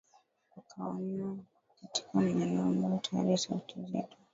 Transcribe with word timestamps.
wakaona 0.55 1.37
katika 1.81 2.09
maeneo 2.13 2.61
ambayo 2.61 2.97
tayari 2.97 3.37
sauti 3.37 3.75
zetu 3.91 4.17